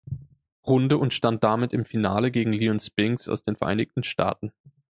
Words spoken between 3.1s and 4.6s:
aus den Vereinigten Staaten.